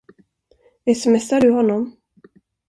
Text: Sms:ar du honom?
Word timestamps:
Sms:ar 0.93 1.41
du 1.45 1.51
honom? 1.57 1.83